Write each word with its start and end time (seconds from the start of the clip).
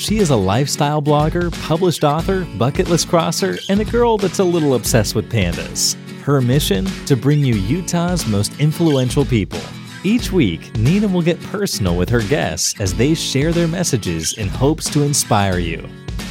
She 0.00 0.16
is 0.16 0.30
a 0.30 0.36
lifestyle 0.36 1.02
blogger, 1.02 1.52
published 1.68 2.04
author, 2.04 2.46
bucket 2.56 2.88
list 2.88 3.10
crosser, 3.10 3.58
and 3.68 3.82
a 3.82 3.84
girl 3.84 4.16
that's 4.16 4.38
a 4.38 4.44
little 4.44 4.74
obsessed 4.74 5.14
with 5.14 5.30
pandas. 5.30 5.94
Her 6.22 6.40
mission? 6.40 6.86
To 7.04 7.14
bring 7.14 7.40
you 7.40 7.56
Utah's 7.56 8.26
most 8.26 8.58
influential 8.58 9.26
people. 9.26 9.60
Each 10.02 10.32
week, 10.32 10.74
Nina 10.78 11.06
will 11.06 11.20
get 11.20 11.38
personal 11.42 11.98
with 11.98 12.08
her 12.08 12.22
guests 12.22 12.80
as 12.80 12.94
they 12.94 13.12
share 13.12 13.52
their 13.52 13.68
messages 13.68 14.32
in 14.38 14.48
hopes 14.48 14.88
to 14.88 15.02
inspire 15.02 15.58
you. 15.58 15.86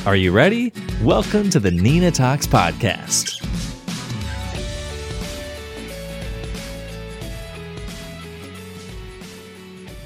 Are 0.07 0.15
you 0.15 0.31
ready? 0.31 0.73
Welcome 1.03 1.51
to 1.51 1.59
the 1.59 1.69
Nina 1.69 2.09
Talks 2.09 2.47
Podcast. 2.47 3.39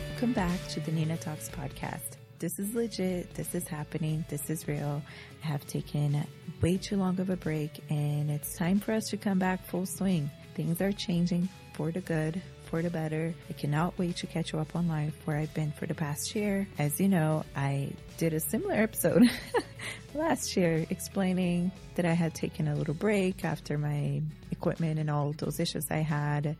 Welcome 0.09 0.33
back 0.33 0.67
to 0.67 0.81
the 0.81 0.91
Nina 0.91 1.15
Talks 1.15 1.49
podcast. 1.49 2.17
This 2.43 2.59
is 2.59 2.75
legit. 2.75 3.33
This 3.35 3.55
is 3.55 3.69
happening. 3.69 4.25
This 4.27 4.49
is 4.49 4.67
real. 4.67 5.01
I 5.45 5.47
have 5.47 5.65
taken 5.65 6.27
way 6.61 6.75
too 6.75 6.97
long 6.97 7.17
of 7.21 7.29
a 7.29 7.37
break 7.37 7.81
and 7.89 8.29
it's 8.29 8.57
time 8.57 8.81
for 8.81 8.91
us 8.91 9.05
to 9.11 9.17
come 9.17 9.39
back 9.39 9.65
full 9.65 9.85
swing. 9.85 10.29
Things 10.53 10.81
are 10.81 10.91
changing 10.91 11.47
for 11.71 11.89
the 11.93 12.01
good, 12.01 12.41
for 12.65 12.81
the 12.81 12.89
better. 12.89 13.33
I 13.49 13.53
cannot 13.53 13.97
wait 13.97 14.17
to 14.17 14.27
catch 14.27 14.51
you 14.51 14.59
up 14.59 14.75
on 14.75 14.89
life 14.89 15.15
where 15.23 15.37
I've 15.37 15.53
been 15.53 15.71
for 15.71 15.85
the 15.85 15.93
past 15.93 16.35
year. 16.35 16.67
As 16.77 16.99
you 16.99 17.07
know, 17.07 17.45
I 17.55 17.93
did 18.17 18.33
a 18.33 18.41
similar 18.41 18.73
episode 18.73 19.23
last 20.13 20.57
year 20.57 20.85
explaining 20.89 21.71
that 21.95 22.05
I 22.05 22.11
had 22.11 22.35
taken 22.35 22.67
a 22.67 22.75
little 22.75 22.93
break 22.93 23.45
after 23.45 23.77
my 23.77 24.21
equipment 24.51 24.99
and 24.99 25.09
all 25.09 25.31
those 25.37 25.61
issues 25.61 25.85
I 25.89 25.99
had. 25.99 26.57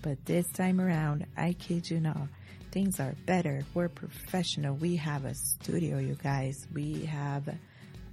But 0.00 0.24
this 0.24 0.46
time 0.52 0.80
around, 0.80 1.26
I 1.36 1.52
kid 1.52 1.90
you 1.90 2.00
not, 2.00 2.28
things 2.70 3.00
are 3.00 3.14
better. 3.26 3.62
We're 3.74 3.88
professional. 3.88 4.74
We 4.74 4.96
have 4.96 5.24
a 5.24 5.34
studio, 5.34 5.98
you 5.98 6.16
guys. 6.22 6.66
We 6.72 7.04
have 7.06 7.48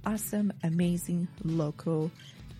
awesome, 0.04 0.52
amazing 0.62 1.28
local 1.44 2.10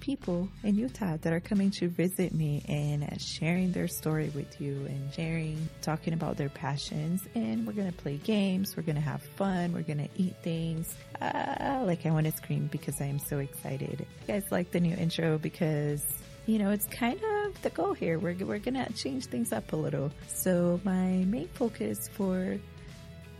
people 0.00 0.48
in 0.62 0.76
Utah 0.76 1.16
that 1.22 1.32
are 1.32 1.40
coming 1.40 1.70
to 1.70 1.88
visit 1.88 2.32
me 2.32 2.62
and 2.68 3.20
sharing 3.20 3.72
their 3.72 3.88
story 3.88 4.30
with 4.34 4.60
you 4.60 4.84
and 4.86 5.12
sharing, 5.12 5.68
talking 5.82 6.12
about 6.12 6.36
their 6.36 6.48
passions. 6.48 7.22
And 7.34 7.66
we're 7.66 7.72
going 7.72 7.90
to 7.90 7.96
play 7.96 8.16
games. 8.18 8.76
We're 8.76 8.82
going 8.82 8.96
to 8.96 9.02
have 9.02 9.22
fun. 9.36 9.72
We're 9.72 9.82
going 9.82 10.06
to 10.06 10.08
eat 10.16 10.36
things. 10.42 10.94
Uh, 11.20 11.82
like 11.84 12.06
I 12.06 12.10
want 12.10 12.26
to 12.26 12.32
scream 12.32 12.68
because 12.70 13.00
I 13.00 13.06
am 13.06 13.18
so 13.18 13.38
excited. 13.38 14.00
You 14.00 14.34
guys 14.34 14.44
like 14.50 14.70
the 14.70 14.80
new 14.80 14.94
intro 14.94 15.38
because 15.38 16.04
you 16.46 16.60
know, 16.60 16.70
it's 16.70 16.86
kind 16.86 17.20
of 17.22 17.60
the 17.62 17.70
goal 17.70 17.92
here. 17.92 18.18
We're, 18.18 18.36
we're 18.44 18.60
going 18.60 18.82
to 18.82 18.92
change 18.92 19.26
things 19.26 19.52
up 19.52 19.72
a 19.72 19.76
little. 19.76 20.12
So, 20.28 20.80
my 20.84 21.24
main 21.26 21.48
focus 21.48 22.08
for 22.12 22.58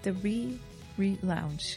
the 0.03 0.13
re 0.15 0.59
relaunch 0.99 1.77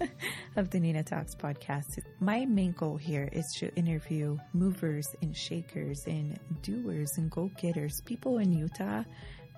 of 0.56 0.70
the 0.70 0.80
Nina 0.80 1.02
Talks 1.02 1.34
podcast, 1.34 1.98
my 2.20 2.46
main 2.46 2.72
goal 2.72 2.96
here 2.96 3.28
is 3.32 3.44
to 3.58 3.74
interview 3.74 4.38
movers 4.52 5.08
and 5.22 5.36
shakers 5.36 6.04
and 6.06 6.38
doers 6.62 7.18
and 7.18 7.30
go 7.30 7.50
getters, 7.60 8.00
people 8.06 8.38
in 8.38 8.52
Utah 8.52 9.02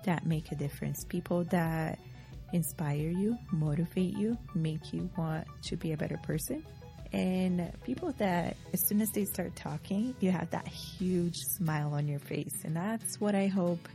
that 0.05 0.25
make 0.25 0.51
a 0.51 0.55
difference, 0.55 1.05
people 1.05 1.43
that 1.45 1.99
inspire 2.53 3.09
you, 3.09 3.37
motivate 3.51 4.17
you, 4.17 4.37
make 4.55 4.91
you 4.91 5.09
want 5.15 5.47
to 5.61 5.77
be 5.77 5.93
a 5.93 5.97
better 5.97 6.17
person 6.17 6.65
and 7.13 7.71
people 7.83 8.11
that 8.17 8.57
as 8.73 8.85
soon 8.87 8.99
as 8.99 9.09
they 9.11 9.23
start 9.23 9.55
talking 9.55 10.15
you 10.19 10.31
have 10.31 10.49
that 10.49 10.67
huge 10.67 11.37
smile 11.37 11.93
on 11.93 12.07
your 12.07 12.19
face. 12.19 12.63
And 12.63 12.75
that's 12.75 13.21
what 13.21 13.35
i 13.35 13.47
hope 13.47 13.87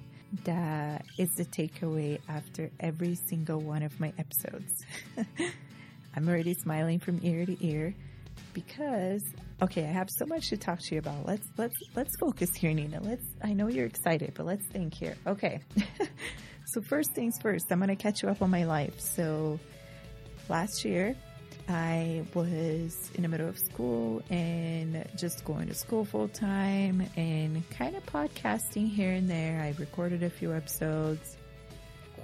that 0.44 1.04
is 1.18 1.28
the 1.36 1.44
takeaway 1.44 2.20
after 2.28 2.70
every 2.80 3.14
single 3.14 3.60
one 3.60 3.82
of 3.82 3.98
my 3.98 4.12
episodes. 4.18 4.84
I'm 6.14 6.28
already 6.28 6.54
smiling 6.54 6.98
from 6.98 7.20
ear 7.22 7.46
to 7.46 7.66
ear 7.66 7.94
because 8.52 9.22
okay 9.60 9.84
i 9.84 9.88
have 9.88 10.08
so 10.10 10.24
much 10.24 10.48
to 10.50 10.56
talk 10.56 10.80
to 10.80 10.94
you 10.94 11.00
about. 11.00 11.26
Let's 11.26 11.46
let's 11.56 11.76
let's 11.96 12.16
focus 12.18 12.50
here 12.54 12.72
nina. 12.72 13.00
Let's 13.02 13.24
i 13.42 13.52
know 13.52 13.68
you're 13.68 13.86
excited 13.86 14.32
but 14.34 14.46
let's 14.46 14.66
think 14.66 14.94
here. 14.94 15.16
Okay. 15.26 15.60
So 16.70 16.82
first 16.82 17.12
things 17.12 17.38
first 17.40 17.64
i'm 17.70 17.78
going 17.78 17.88
to 17.88 17.96
catch 17.96 18.22
you 18.22 18.28
up 18.28 18.42
on 18.42 18.50
my 18.50 18.64
life. 18.64 19.00
So 19.00 19.58
last 20.50 20.84
year 20.84 21.16
I 21.68 22.24
was 22.32 23.10
in 23.14 23.22
the 23.22 23.28
middle 23.28 23.48
of 23.48 23.58
school 23.58 24.22
and 24.30 25.06
just 25.16 25.44
going 25.44 25.68
to 25.68 25.74
school 25.74 26.06
full 26.06 26.28
time 26.28 27.06
and 27.14 27.68
kind 27.70 27.94
of 27.94 28.06
podcasting 28.06 28.88
here 28.88 29.12
and 29.12 29.28
there. 29.28 29.60
I 29.60 29.74
recorded 29.78 30.22
a 30.22 30.30
few 30.30 30.54
episodes. 30.54 31.36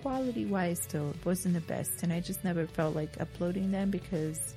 Quality 0.01 0.47
wise, 0.47 0.81
still, 0.83 1.15
wasn't 1.25 1.55
the 1.55 1.61
best, 1.61 2.03
and 2.03 2.13
I 2.13 2.21
just 2.21 2.43
never 2.43 2.67
felt 2.67 2.97
like 2.97 3.21
uploading 3.21 3.71
them 3.71 3.91
because 3.91 4.55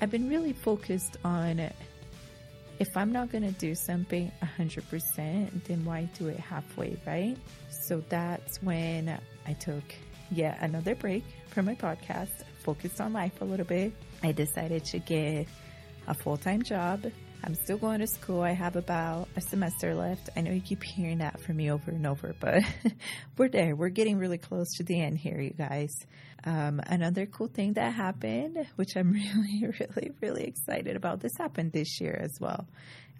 I've 0.00 0.10
been 0.10 0.28
really 0.28 0.54
focused 0.54 1.18
on 1.22 1.60
if 2.78 2.96
I'm 2.96 3.12
not 3.12 3.30
going 3.30 3.44
to 3.44 3.52
do 3.52 3.74
something 3.74 4.32
100%, 4.58 5.64
then 5.64 5.84
why 5.84 6.08
do 6.18 6.28
it 6.28 6.40
halfway, 6.40 6.96
right? 7.06 7.36
So 7.68 8.02
that's 8.08 8.62
when 8.62 9.18
I 9.46 9.52
took 9.52 9.84
yet 10.30 10.58
another 10.60 10.94
break 10.94 11.24
from 11.50 11.66
my 11.66 11.74
podcast 11.74 12.42
focused 12.64 13.00
on 13.00 13.12
life 13.12 13.40
a 13.40 13.44
little 13.44 13.66
bit. 13.66 13.92
I 14.22 14.32
decided 14.32 14.84
to 14.86 14.98
get 14.98 15.46
a 16.06 16.14
full 16.14 16.36
time 16.36 16.62
job. 16.62 17.04
I'm 17.46 17.54
still 17.54 17.76
going 17.76 18.00
to 18.00 18.06
school. 18.06 18.40
I 18.40 18.52
have 18.52 18.74
about 18.74 19.28
a 19.36 19.40
semester 19.42 19.94
left. 19.94 20.30
I 20.34 20.40
know 20.40 20.50
you 20.50 20.62
keep 20.62 20.82
hearing 20.82 21.18
that 21.18 21.40
from 21.40 21.56
me 21.56 21.70
over 21.70 21.90
and 21.90 22.06
over, 22.06 22.34
but 22.40 22.62
we're 23.36 23.50
there. 23.50 23.76
We're 23.76 23.90
getting 23.90 24.16
really 24.16 24.38
close 24.38 24.72
to 24.78 24.82
the 24.82 24.98
end 24.98 25.18
here, 25.18 25.38
you 25.38 25.50
guys. 25.50 25.94
Um, 26.44 26.80
another 26.86 27.26
cool 27.26 27.48
thing 27.48 27.74
that 27.74 27.92
happened, 27.92 28.66
which 28.76 28.96
I'm 28.96 29.12
really, 29.12 29.66
really, 29.78 30.10
really 30.22 30.44
excited 30.44 30.96
about, 30.96 31.20
this 31.20 31.36
happened 31.36 31.72
this 31.72 32.00
year 32.00 32.18
as 32.18 32.38
well. 32.40 32.66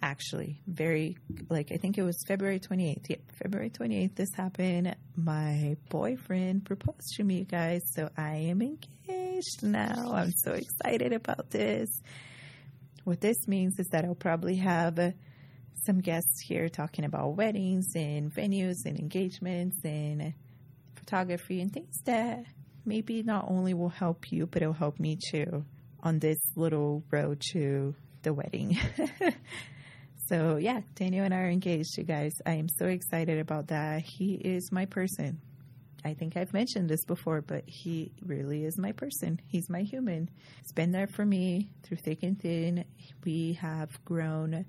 Actually, 0.01 0.59
very, 0.65 1.17
like, 1.49 1.71
I 1.71 1.77
think 1.77 1.99
it 1.99 2.03
was 2.03 2.17
February 2.27 2.59
28th. 2.59 3.07
Yeah, 3.07 3.17
February 3.43 3.69
28th, 3.69 4.15
this 4.15 4.33
happened. 4.35 4.95
My 5.15 5.77
boyfriend 5.89 6.65
proposed 6.65 7.13
to 7.17 7.23
me, 7.23 7.39
you 7.39 7.45
guys, 7.45 7.83
so 7.93 8.09
I 8.17 8.37
am 8.49 8.63
engaged 8.63 9.24
now. 9.61 10.11
I'm 10.13 10.31
so 10.31 10.53
excited 10.53 11.13
about 11.13 11.49
this. 11.49 11.89
What 13.03 13.21
this 13.21 13.47
means 13.47 13.79
is 13.79 13.87
that 13.89 14.05
I'll 14.05 14.15
probably 14.15 14.55
have 14.55 14.97
uh, 14.97 15.11
some 15.85 15.99
guests 15.99 16.41
here 16.41 16.69
talking 16.69 17.05
about 17.05 17.35
weddings 17.35 17.87
and 17.95 18.33
venues 18.33 18.85
and 18.85 18.99
engagements 18.99 19.77
and 19.83 20.33
photography 20.95 21.61
and 21.61 21.71
things 21.71 22.01
that 22.05 22.43
maybe 22.85 23.23
not 23.23 23.45
only 23.49 23.73
will 23.73 23.89
help 23.89 24.31
you, 24.31 24.47
but 24.47 24.61
it'll 24.61 24.73
help 24.73 24.99
me 24.99 25.17
too 25.31 25.65
on 26.01 26.19
this 26.19 26.39
little 26.55 27.03
road 27.11 27.41
to 27.51 27.95
the 28.23 28.33
wedding. 28.33 28.77
so, 30.27 30.57
yeah, 30.57 30.81
Daniel 30.95 31.25
and 31.25 31.33
I 31.33 31.39
are 31.39 31.49
engaged, 31.49 31.97
you 31.97 32.03
guys. 32.03 32.33
I 32.45 32.53
am 32.53 32.69
so 32.69 32.85
excited 32.85 33.39
about 33.39 33.67
that. 33.67 34.01
He 34.03 34.33
is 34.33 34.71
my 34.71 34.85
person. 34.85 35.39
I 36.05 36.13
think 36.13 36.37
I've 36.37 36.53
mentioned 36.53 36.87
this 36.87 37.03
before, 37.03 37.41
but 37.41 37.63
he 37.65 38.11
really 38.23 38.63
is 38.63 38.77
my 38.77 38.91
person. 38.91 39.41
He's 39.47 39.71
my 39.71 39.81
human. 39.81 40.29
He's 40.61 40.71
been 40.71 40.91
there 40.91 41.07
for 41.07 41.25
me 41.25 41.71
through 41.81 41.97
thick 41.97 42.21
and 42.21 42.39
thin. 42.39 42.85
We 43.25 43.53
have 43.59 43.89
grown 44.05 44.65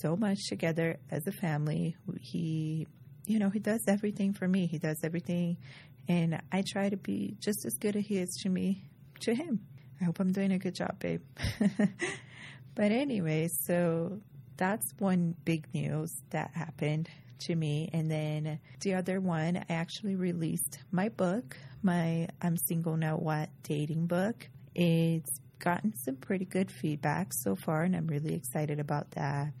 so 0.00 0.14
much 0.14 0.38
together 0.48 0.98
as 1.10 1.26
a 1.26 1.32
family. 1.32 1.96
He, 2.20 2.86
you 3.26 3.40
know, 3.40 3.50
he 3.50 3.58
does 3.58 3.82
everything 3.88 4.34
for 4.34 4.46
me. 4.46 4.68
He 4.68 4.78
does 4.78 5.00
everything. 5.02 5.56
And 6.08 6.40
I 6.52 6.62
try 6.64 6.88
to 6.88 6.96
be 6.96 7.36
just 7.40 7.66
as 7.66 7.74
good 7.80 7.96
as 7.96 8.06
he 8.06 8.18
is 8.18 8.30
to 8.44 8.48
me, 8.48 8.84
to 9.22 9.34
him. 9.34 9.66
I 10.00 10.04
hope 10.04 10.20
I'm 10.20 10.32
doing 10.32 10.52
a 10.52 10.58
good 10.58 10.76
job, 10.76 11.00
babe. 11.00 11.22
but 12.76 12.92
anyway, 12.92 13.48
so 13.64 14.20
that's 14.56 14.86
one 14.98 15.34
big 15.44 15.66
news 15.74 16.12
that 16.30 16.52
happened 16.54 17.08
to 17.46 17.54
me. 17.54 17.88
And 17.92 18.10
then 18.10 18.58
the 18.80 18.94
other 18.94 19.20
one, 19.20 19.56
I 19.56 19.72
actually 19.72 20.16
released 20.16 20.78
my 20.90 21.08
book, 21.08 21.56
my 21.82 22.28
I'm 22.40 22.56
Single 22.56 22.96
Now 22.96 23.16
What 23.16 23.50
dating 23.62 24.06
book. 24.06 24.48
It's 24.74 25.40
gotten 25.58 25.94
some 25.96 26.16
pretty 26.16 26.44
good 26.44 26.70
feedback 26.70 27.32
so 27.32 27.54
far, 27.54 27.82
and 27.82 27.94
I'm 27.94 28.06
really 28.06 28.34
excited 28.34 28.80
about 28.80 29.10
that. 29.12 29.52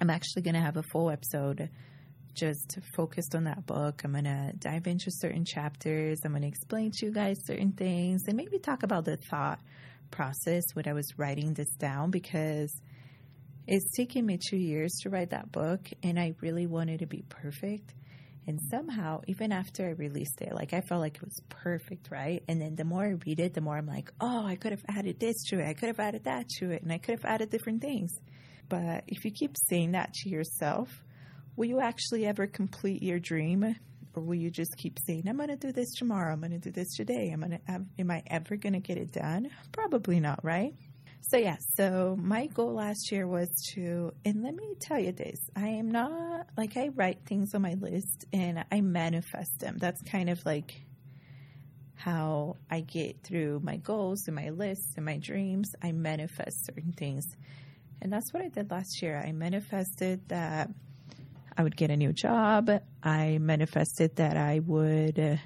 I'm 0.00 0.10
actually 0.10 0.42
going 0.42 0.54
to 0.54 0.60
have 0.60 0.76
a 0.76 0.82
full 0.82 1.10
episode 1.10 1.70
just 2.34 2.78
focused 2.94 3.34
on 3.34 3.44
that 3.44 3.66
book. 3.66 4.02
I'm 4.04 4.12
going 4.12 4.24
to 4.24 4.52
dive 4.58 4.86
into 4.86 5.10
certain 5.10 5.44
chapters. 5.44 6.20
I'm 6.24 6.32
going 6.32 6.42
to 6.42 6.48
explain 6.48 6.90
to 6.92 7.06
you 7.06 7.12
guys 7.12 7.44
certain 7.44 7.72
things 7.72 8.22
and 8.26 8.36
maybe 8.36 8.58
talk 8.58 8.82
about 8.82 9.04
the 9.04 9.16
thought 9.16 9.60
process 10.10 10.64
when 10.74 10.88
I 10.88 10.92
was 10.92 11.18
writing 11.18 11.54
this 11.54 11.70
down 11.76 12.10
because 12.10 12.72
it's 13.66 13.94
taken 13.96 14.26
me 14.26 14.38
two 14.38 14.56
years 14.56 14.92
to 15.02 15.10
write 15.10 15.30
that 15.30 15.52
book, 15.52 15.88
and 16.02 16.18
I 16.18 16.34
really 16.40 16.66
wanted 16.66 17.00
to 17.00 17.06
be 17.06 17.22
perfect. 17.28 17.94
And 18.46 18.58
somehow, 18.70 19.20
even 19.28 19.52
after 19.52 19.86
I 19.86 19.90
released 19.90 20.40
it, 20.40 20.54
like 20.54 20.72
I 20.72 20.80
felt 20.80 21.00
like 21.00 21.16
it 21.16 21.22
was 21.22 21.40
perfect, 21.48 22.10
right? 22.10 22.42
And 22.48 22.60
then 22.60 22.74
the 22.74 22.84
more 22.84 23.04
I 23.04 23.14
read 23.24 23.38
it, 23.38 23.54
the 23.54 23.60
more 23.60 23.76
I'm 23.76 23.86
like, 23.86 24.10
oh, 24.20 24.44
I 24.44 24.56
could 24.56 24.72
have 24.72 24.84
added 24.88 25.20
this 25.20 25.44
to 25.50 25.60
it. 25.60 25.68
I 25.68 25.74
could 25.74 25.88
have 25.88 26.00
added 26.00 26.24
that 26.24 26.48
to 26.58 26.70
it. 26.70 26.82
And 26.82 26.90
I 26.90 26.98
could 26.98 27.16
have 27.16 27.24
added 27.24 27.50
different 27.50 27.82
things. 27.82 28.10
But 28.68 29.04
if 29.06 29.24
you 29.24 29.30
keep 29.30 29.56
saying 29.68 29.92
that 29.92 30.14
to 30.14 30.30
yourself, 30.30 30.88
will 31.54 31.66
you 31.66 31.80
actually 31.80 32.26
ever 32.26 32.46
complete 32.46 33.02
your 33.02 33.18
dream 33.18 33.76
or 34.14 34.22
will 34.22 34.34
you 34.34 34.50
just 34.50 34.76
keep 34.76 34.98
saying, 35.06 35.24
I'm 35.28 35.36
going 35.36 35.48
to 35.48 35.56
do 35.56 35.72
this 35.72 35.92
tomorrow, 35.94 36.32
I'm 36.32 36.40
going 36.40 36.52
to 36.52 36.58
do 36.58 36.72
this 36.72 36.96
today, 36.96 37.30
I'm 37.32 37.40
going 37.40 37.52
to, 37.52 37.84
am 37.98 38.10
I 38.10 38.22
ever 38.26 38.56
going 38.56 38.72
to 38.72 38.80
get 38.80 38.96
it 38.96 39.12
done? 39.12 39.50
Probably 39.72 40.18
not, 40.18 40.44
right? 40.44 40.74
So, 41.22 41.36
yeah, 41.36 41.56
so 41.76 42.16
my 42.20 42.46
goal 42.46 42.74
last 42.74 43.12
year 43.12 43.26
was 43.26 43.48
to, 43.74 44.12
and 44.24 44.42
let 44.42 44.54
me 44.54 44.74
tell 44.80 44.98
you 44.98 45.12
this 45.12 45.38
I 45.54 45.68
am 45.68 45.90
not 45.90 46.46
like 46.56 46.76
I 46.76 46.88
write 46.88 47.20
things 47.24 47.54
on 47.54 47.62
my 47.62 47.74
list 47.74 48.24
and 48.32 48.64
I 48.72 48.80
manifest 48.80 49.60
them. 49.60 49.76
That's 49.78 50.02
kind 50.02 50.28
of 50.28 50.44
like 50.44 50.74
how 51.94 52.56
I 52.70 52.80
get 52.80 53.22
through 53.22 53.60
my 53.62 53.76
goals 53.76 54.26
and 54.26 54.34
my 54.34 54.50
lists 54.50 54.94
and 54.96 55.04
my 55.04 55.18
dreams. 55.18 55.74
I 55.82 55.92
manifest 55.92 56.66
certain 56.66 56.92
things. 56.92 57.26
And 58.02 58.12
that's 58.12 58.32
what 58.32 58.42
I 58.42 58.48
did 58.48 58.70
last 58.70 59.02
year. 59.02 59.22
I 59.22 59.32
manifested 59.32 60.26
that 60.28 60.70
I 61.56 61.62
would 61.62 61.76
get 61.76 61.90
a 61.90 61.96
new 61.96 62.12
job. 62.12 62.70
I 63.02 63.38
manifested 63.38 64.16
that 64.16 64.36
I 64.36 64.60
would 64.60 65.38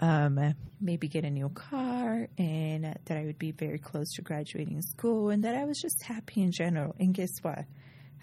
um, 0.00 0.54
maybe 0.80 1.08
get 1.08 1.24
a 1.24 1.30
new 1.30 1.50
car 1.50 1.91
and 2.38 2.84
that 3.04 3.16
I 3.16 3.24
would 3.24 3.38
be 3.38 3.52
very 3.52 3.78
close 3.78 4.12
to 4.14 4.22
graduating 4.22 4.80
school 4.82 5.30
and 5.30 5.44
that 5.44 5.54
I 5.54 5.64
was 5.64 5.78
just 5.80 6.02
happy 6.02 6.42
in 6.42 6.52
general. 6.52 6.94
And 6.98 7.14
guess 7.14 7.30
what? 7.42 7.64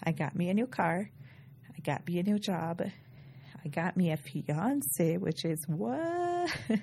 I 0.02 0.12
got 0.12 0.34
me 0.34 0.48
a 0.48 0.54
new 0.54 0.66
car. 0.66 1.10
I 1.68 1.80
got 1.80 2.06
me 2.06 2.18
a 2.18 2.22
new 2.22 2.38
job. 2.38 2.82
I 3.62 3.68
got 3.68 3.96
me 3.96 4.10
a 4.10 4.16
fiance, 4.16 5.18
which 5.18 5.44
is 5.44 5.62
what? 5.66 6.50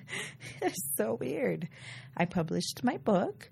so 0.95 1.17
weird. 1.19 1.67
I 2.15 2.25
published 2.25 2.83
my 2.83 2.97
book. 2.97 3.49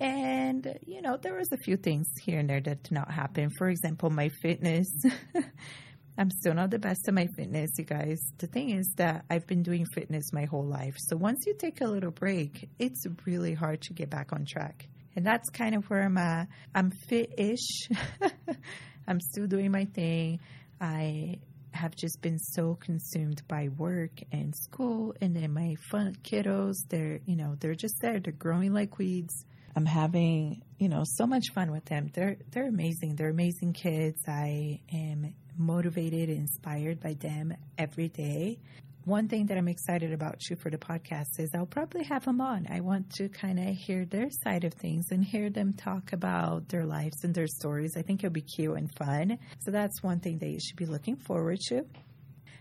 And, 0.00 0.78
you 0.86 1.00
know, 1.02 1.16
there 1.16 1.34
was 1.34 1.48
a 1.52 1.58
few 1.58 1.76
things 1.76 2.06
here 2.22 2.38
and 2.38 2.48
there 2.48 2.60
that 2.60 2.82
did 2.82 2.92
not 2.92 3.10
happen. 3.10 3.50
For 3.58 3.68
example, 3.68 4.10
my 4.10 4.30
fitness. 4.42 4.88
I'm 6.18 6.30
still 6.30 6.54
not 6.54 6.70
the 6.70 6.78
best 6.78 7.06
at 7.08 7.14
my 7.14 7.26
fitness, 7.36 7.70
you 7.76 7.84
guys. 7.84 8.20
The 8.38 8.46
thing 8.46 8.70
is 8.70 8.90
that 8.96 9.24
I've 9.28 9.46
been 9.46 9.62
doing 9.62 9.84
fitness 9.84 10.32
my 10.32 10.44
whole 10.44 10.64
life. 10.64 10.94
So 10.98 11.16
once 11.16 11.44
you 11.46 11.54
take 11.58 11.80
a 11.80 11.86
little 11.86 12.10
break, 12.10 12.68
it's 12.78 13.04
really 13.26 13.52
hard 13.52 13.82
to 13.82 13.92
get 13.92 14.08
back 14.08 14.32
on 14.32 14.46
track. 14.46 14.88
And 15.14 15.26
that's 15.26 15.48
kind 15.50 15.74
of 15.74 15.84
where 15.90 16.02
I'm 16.02 16.18
at. 16.18 16.48
I'm 16.74 16.90
fit 16.90 17.34
ish. 17.38 17.88
I'm 19.08 19.20
still 19.20 19.46
doing 19.46 19.70
my 19.70 19.84
thing. 19.86 20.40
I 20.80 21.40
have 21.76 21.94
just 21.94 22.20
been 22.22 22.38
so 22.38 22.74
consumed 22.80 23.42
by 23.46 23.68
work 23.76 24.22
and 24.32 24.54
school 24.56 25.14
and 25.20 25.36
then 25.36 25.52
my 25.52 25.74
fun 25.90 26.16
kiddos 26.22 26.74
they're 26.88 27.20
you 27.26 27.36
know 27.36 27.54
they're 27.60 27.74
just 27.74 28.00
there 28.00 28.18
they're 28.18 28.32
growing 28.32 28.72
like 28.72 28.96
weeds 28.98 29.44
i'm 29.76 29.84
having 29.84 30.62
you 30.78 30.88
know 30.88 31.02
so 31.04 31.26
much 31.26 31.44
fun 31.54 31.70
with 31.70 31.84
them 31.84 32.10
they're 32.14 32.36
they're 32.50 32.66
amazing 32.68 33.14
they're 33.14 33.28
amazing 33.28 33.74
kids 33.74 34.22
i 34.26 34.80
am 34.90 35.34
motivated 35.58 36.28
and 36.28 36.40
inspired 36.40 37.00
by 37.00 37.14
them 37.14 37.54
every 37.78 38.08
day 38.08 38.58
one 39.06 39.28
thing 39.28 39.46
that 39.46 39.56
I'm 39.56 39.68
excited 39.68 40.12
about 40.12 40.40
too 40.40 40.56
for 40.56 40.68
the 40.68 40.78
podcast 40.78 41.38
is 41.38 41.50
I'll 41.54 41.64
probably 41.64 42.02
have 42.02 42.24
them 42.24 42.40
on. 42.40 42.66
I 42.68 42.80
want 42.80 43.08
to 43.18 43.28
kind 43.28 43.60
of 43.60 43.76
hear 43.76 44.04
their 44.04 44.28
side 44.42 44.64
of 44.64 44.74
things 44.74 45.12
and 45.12 45.24
hear 45.24 45.48
them 45.48 45.74
talk 45.74 46.12
about 46.12 46.68
their 46.68 46.84
lives 46.84 47.22
and 47.22 47.32
their 47.32 47.46
stories. 47.46 47.96
I 47.96 48.02
think 48.02 48.24
it'll 48.24 48.32
be 48.32 48.40
cute 48.40 48.76
and 48.76 48.92
fun. 48.96 49.38
So 49.60 49.70
that's 49.70 50.02
one 50.02 50.18
thing 50.18 50.38
that 50.38 50.48
you 50.48 50.58
should 50.58 50.74
be 50.74 50.86
looking 50.86 51.14
forward 51.14 51.60
to. 51.68 51.84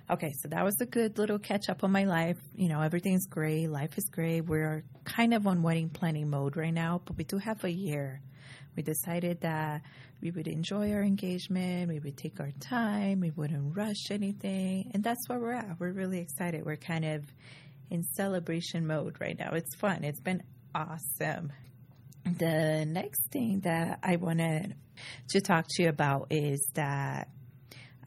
Okay, 0.07 0.33
so 0.39 0.49
that 0.49 0.63
was 0.63 0.79
a 0.81 0.85
good 0.85 1.17
little 1.17 1.39
catch 1.39 1.67
up 1.67 1.83
on 1.83 1.91
my 1.91 2.03
life. 2.03 2.37
You 2.53 2.69
know, 2.69 2.81
everything's 2.81 3.25
great. 3.25 3.65
Life 3.65 3.97
is 3.97 4.07
great. 4.11 4.41
We're 4.41 4.83
kind 5.03 5.33
of 5.33 5.47
on 5.47 5.63
wedding 5.63 5.89
planning 5.89 6.29
mode 6.29 6.57
right 6.57 6.71
now, 6.71 7.01
but 7.03 7.17
we 7.17 7.23
do 7.23 7.39
have 7.39 7.63
a 7.63 7.71
year. 7.71 8.21
We 8.75 8.83
decided 8.83 9.41
that 9.41 9.81
we 10.21 10.31
would 10.31 10.47
enjoy 10.47 10.91
our 10.91 11.01
engagement, 11.01 11.89
we 11.89 11.99
would 11.99 12.17
take 12.17 12.39
our 12.39 12.51
time, 12.59 13.19
we 13.19 13.31
wouldn't 13.31 13.75
rush 13.75 14.11
anything. 14.11 14.91
And 14.93 15.03
that's 15.03 15.27
where 15.27 15.39
we're 15.39 15.53
at. 15.53 15.79
We're 15.79 15.91
really 15.91 16.19
excited. 16.19 16.65
We're 16.65 16.75
kind 16.75 17.05
of 17.05 17.23
in 17.89 18.03
celebration 18.03 18.87
mode 18.87 19.17
right 19.19 19.37
now. 19.37 19.51
It's 19.53 19.75
fun. 19.75 20.03
It's 20.03 20.21
been 20.21 20.43
awesome. 20.73 21.51
The 22.25 22.85
next 22.85 23.21
thing 23.31 23.61
that 23.61 23.99
I 24.01 24.15
wanted 24.15 24.75
to 25.29 25.41
talk 25.41 25.65
to 25.69 25.83
you 25.83 25.89
about 25.89 26.27
is 26.31 26.67
that 26.73 27.29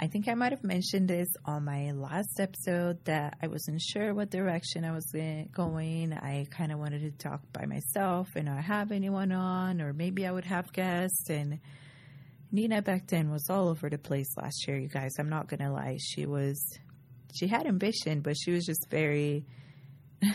I 0.00 0.06
think 0.06 0.28
I 0.28 0.34
might 0.34 0.52
have 0.52 0.62
mentioned 0.62 1.08
this 1.08 1.28
on 1.44 1.64
my 1.64 1.90
last 1.90 2.38
episode 2.38 3.04
that 3.06 3.36
I 3.42 3.48
wasn't 3.48 3.80
sure 3.80 4.14
what 4.14 4.30
direction 4.30 4.84
I 4.84 4.92
was 4.92 5.12
going. 5.52 6.12
I 6.12 6.46
kind 6.50 6.70
of 6.70 6.78
wanted 6.78 7.00
to 7.00 7.10
talk 7.10 7.40
by 7.52 7.66
myself 7.66 8.28
and 8.36 8.44
not 8.44 8.62
have 8.62 8.92
anyone 8.92 9.32
on, 9.32 9.80
or 9.80 9.92
maybe 9.92 10.24
I 10.24 10.30
would 10.30 10.44
have 10.44 10.72
guests. 10.72 11.28
And 11.30 11.58
Nina 12.52 12.80
back 12.80 13.08
then 13.08 13.32
was 13.32 13.50
all 13.50 13.68
over 13.68 13.90
the 13.90 13.98
place 13.98 14.28
last 14.36 14.68
year, 14.68 14.78
you 14.78 14.86
guys. 14.86 15.16
I'm 15.18 15.30
not 15.30 15.48
going 15.48 15.60
to 15.60 15.72
lie. 15.72 15.98
She 16.00 16.26
was, 16.26 16.78
she 17.34 17.48
had 17.48 17.66
ambition, 17.66 18.20
but 18.20 18.36
she 18.36 18.52
was 18.52 18.64
just 18.64 18.88
very, 18.90 19.46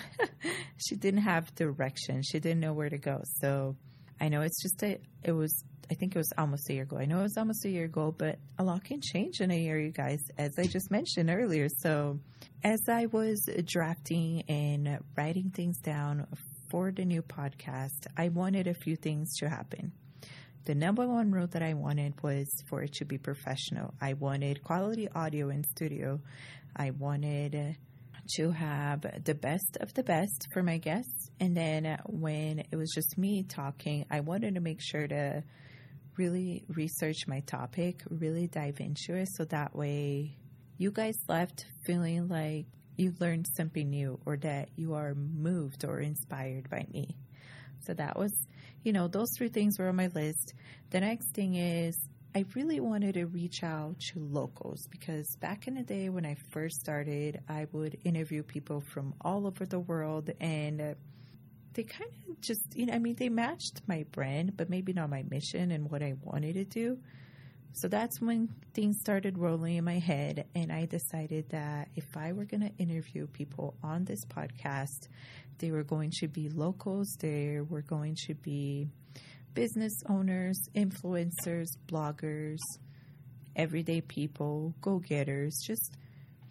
she 0.75 0.97
didn't 0.97 1.21
have 1.21 1.55
direction. 1.55 2.21
She 2.21 2.41
didn't 2.41 2.59
know 2.59 2.73
where 2.73 2.89
to 2.89 2.97
go. 2.97 3.21
So 3.39 3.77
I 4.19 4.27
know 4.27 4.41
it's 4.41 4.61
just 4.61 4.83
a, 4.83 4.99
it 5.23 5.31
was 5.31 5.63
I 5.91 5.95
think 5.95 6.15
it 6.15 6.17
was 6.17 6.31
almost 6.37 6.69
a 6.69 6.73
year 6.73 6.83
ago. 6.83 6.97
I 6.97 7.05
know 7.05 7.19
it 7.19 7.23
was 7.23 7.37
almost 7.37 7.65
a 7.65 7.69
year 7.69 7.85
ago, 7.85 8.13
but 8.17 8.39
a 8.57 8.63
lot 8.63 8.83
can 8.83 9.01
change 9.01 9.41
in 9.41 9.51
a 9.51 9.57
year, 9.57 9.79
you 9.79 9.91
guys, 9.91 10.19
as 10.37 10.57
I 10.57 10.65
just 10.65 10.89
mentioned 10.89 11.29
earlier. 11.29 11.67
So, 11.69 12.19
as 12.63 12.79
I 12.87 13.07
was 13.07 13.49
drafting 13.65 14.43
and 14.47 14.99
writing 15.17 15.51
things 15.53 15.79
down 15.79 16.27
for 16.69 16.91
the 16.91 17.05
new 17.05 17.21
podcast, 17.21 18.07
I 18.17 18.29
wanted 18.29 18.67
a 18.67 18.73
few 18.73 18.95
things 18.95 19.35
to 19.39 19.49
happen. 19.49 19.91
The 20.65 20.75
number 20.75 21.05
one 21.05 21.31
rule 21.31 21.47
that 21.47 21.61
I 21.61 21.73
wanted 21.73 22.13
was 22.23 22.47
for 22.69 22.81
it 22.83 22.93
to 22.93 23.05
be 23.05 23.17
professional. 23.17 23.93
I 24.01 24.13
wanted 24.13 24.63
quality 24.63 25.09
audio 25.09 25.49
in 25.49 25.65
studio. 25.65 26.21
I 26.73 26.91
wanted 26.91 27.75
to 28.35 28.51
have 28.51 29.05
the 29.25 29.35
best 29.35 29.77
of 29.81 29.93
the 29.93 30.03
best 30.03 30.47
for 30.53 30.63
my 30.63 30.77
guests. 30.77 31.29
And 31.39 31.55
then 31.55 31.97
when 32.05 32.63
it 32.71 32.75
was 32.77 32.91
just 32.95 33.17
me 33.17 33.43
talking, 33.43 34.05
I 34.09 34.21
wanted 34.21 34.55
to 34.55 34.61
make 34.61 34.79
sure 34.81 35.05
to 35.05 35.43
really 36.17 36.63
research 36.67 37.27
my 37.27 37.41
topic, 37.41 38.01
really 38.09 38.47
dive 38.47 38.79
into 38.79 39.15
it 39.15 39.29
so 39.29 39.45
that 39.45 39.75
way 39.75 40.37
you 40.77 40.91
guys 40.91 41.15
left 41.27 41.65
feeling 41.85 42.27
like 42.27 42.65
you 42.97 43.13
learned 43.19 43.47
something 43.55 43.89
new 43.89 44.19
or 44.25 44.37
that 44.37 44.69
you 44.75 44.93
are 44.93 45.15
moved 45.15 45.85
or 45.85 45.99
inspired 45.99 46.69
by 46.69 46.85
me. 46.91 47.15
So 47.81 47.93
that 47.93 48.17
was, 48.17 48.33
you 48.83 48.93
know, 48.93 49.07
those 49.07 49.29
three 49.37 49.49
things 49.49 49.77
were 49.77 49.89
on 49.89 49.95
my 49.95 50.07
list. 50.07 50.53
The 50.91 50.99
next 50.99 51.33
thing 51.33 51.55
is 51.55 51.97
I 52.35 52.45
really 52.55 52.79
wanted 52.79 53.13
to 53.15 53.25
reach 53.25 53.63
out 53.63 53.99
to 54.11 54.19
locals 54.19 54.87
because 54.89 55.35
back 55.37 55.67
in 55.67 55.75
the 55.75 55.83
day 55.83 56.09
when 56.09 56.25
I 56.25 56.35
first 56.51 56.79
started, 56.79 57.41
I 57.47 57.67
would 57.71 57.97
interview 58.03 58.41
people 58.41 58.81
from 58.81 59.13
all 59.21 59.45
over 59.45 59.65
the 59.65 59.79
world 59.79 60.31
and 60.39 60.95
they 61.73 61.83
kind 61.83 62.11
of 62.29 62.41
just, 62.41 62.61
you 62.75 62.85
know, 62.85 62.93
I 62.93 62.99
mean, 62.99 63.15
they 63.15 63.29
matched 63.29 63.81
my 63.87 64.05
brand, 64.11 64.55
but 64.57 64.69
maybe 64.69 64.93
not 64.93 65.09
my 65.09 65.23
mission 65.29 65.71
and 65.71 65.89
what 65.89 66.03
I 66.03 66.13
wanted 66.21 66.53
to 66.53 66.65
do. 66.65 66.99
So 67.75 67.87
that's 67.87 68.21
when 68.21 68.49
things 68.75 68.99
started 68.99 69.39
rolling 69.39 69.77
in 69.77 69.83
my 69.83 69.97
head, 69.97 70.45
and 70.53 70.71
I 70.71 70.85
decided 70.85 71.49
that 71.49 71.89
if 71.95 72.05
I 72.15 72.33
were 72.33 72.45
going 72.45 72.61
to 72.61 72.71
interview 72.77 73.25
people 73.25 73.75
on 73.81 74.05
this 74.05 74.23
podcast, 74.25 75.07
they 75.57 75.71
were 75.71 75.83
going 75.83 76.11
to 76.19 76.27
be 76.27 76.49
locals, 76.49 77.15
they 77.19 77.61
were 77.67 77.81
going 77.81 78.15
to 78.27 78.35
be 78.35 78.89
business 79.55 79.93
owners, 80.07 80.59
influencers, 80.75 81.67
bloggers, 81.87 82.59
everyday 83.55 84.01
people, 84.01 84.75
go 84.81 84.99
getters, 84.99 85.57
just, 85.65 85.97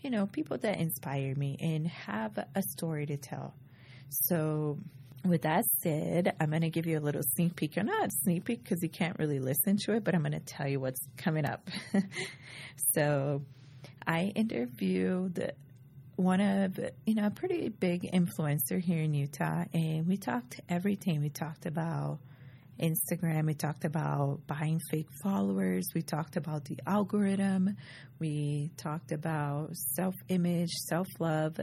you 0.00 0.10
know, 0.10 0.26
people 0.26 0.58
that 0.58 0.80
inspire 0.80 1.36
me 1.36 1.56
and 1.60 1.86
have 1.86 2.36
a 2.36 2.62
story 2.70 3.06
to 3.06 3.16
tell. 3.16 3.54
So 4.08 4.78
with 5.24 5.42
that 5.42 5.64
said, 5.82 6.34
I'm 6.40 6.50
going 6.50 6.62
to 6.62 6.70
give 6.70 6.86
you 6.86 6.98
a 6.98 7.00
little 7.00 7.22
sneak 7.34 7.56
peek. 7.56 7.76
Or 7.76 7.82
not 7.82 8.10
sneak 8.12 8.44
peek 8.44 8.62
because 8.62 8.82
you 8.82 8.88
can't 8.88 9.18
really 9.18 9.38
listen 9.38 9.76
to 9.84 9.94
it, 9.94 10.04
but 10.04 10.14
I'm 10.14 10.22
going 10.22 10.32
to 10.32 10.40
tell 10.40 10.68
you 10.68 10.80
what's 10.80 11.00
coming 11.16 11.44
up. 11.44 11.68
so, 12.94 13.42
I 14.06 14.32
interviewed 14.34 15.52
one 16.16 16.40
of 16.40 16.78
you 17.06 17.14
know 17.14 17.26
a 17.26 17.30
pretty 17.30 17.68
big 17.68 18.02
influencer 18.12 18.80
here 18.80 19.02
in 19.02 19.14
Utah, 19.14 19.64
and 19.72 20.06
we 20.06 20.16
talked 20.16 20.60
everything. 20.68 21.20
We 21.20 21.30
talked 21.30 21.66
about 21.66 22.18
Instagram. 22.80 23.46
We 23.46 23.54
talked 23.54 23.84
about 23.84 24.40
buying 24.46 24.80
fake 24.90 25.08
followers. 25.22 25.86
We 25.94 26.02
talked 26.02 26.36
about 26.36 26.64
the 26.64 26.78
algorithm. 26.86 27.76
We 28.18 28.70
talked 28.76 29.12
about 29.12 29.76
self 29.94 30.14
image, 30.28 30.70
self 30.88 31.08
love. 31.18 31.58